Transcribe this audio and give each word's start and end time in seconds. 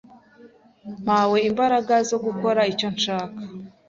mpawe 1.03 1.37
imbaraga 1.49 1.95
zo 2.09 2.17
gukora 2.25 2.61
icyo 2.71 2.87
nshaka 2.95 3.41